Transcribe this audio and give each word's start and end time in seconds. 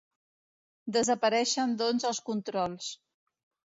Desapareixen, 0.95 1.79
doncs, 1.85 2.11
els 2.13 2.25
controls. 2.35 2.93